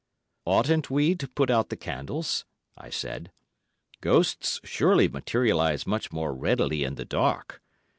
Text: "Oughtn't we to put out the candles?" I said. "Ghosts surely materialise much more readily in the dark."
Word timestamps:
"Oughtn't 0.45 0.89
we 0.89 1.13
to 1.13 1.27
put 1.27 1.51
out 1.51 1.69
the 1.69 1.75
candles?" 1.77 2.43
I 2.75 2.89
said. 2.89 3.31
"Ghosts 4.01 4.59
surely 4.63 5.07
materialise 5.07 5.85
much 5.85 6.11
more 6.11 6.33
readily 6.33 6.83
in 6.83 6.95
the 6.95 7.05
dark." 7.05 7.61